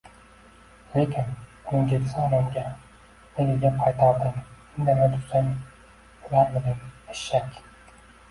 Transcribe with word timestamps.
Lekin, 0.93 1.27
uning 1.79 1.83
keksa 1.89 2.23
onamga 2.27 2.63
nega 3.35 3.59
gap 3.65 3.77
qaytarding, 3.83 4.39
indamay 4.79 5.13
tursang 5.17 5.51
o`larmiding, 6.29 6.81
eshak 7.17 7.61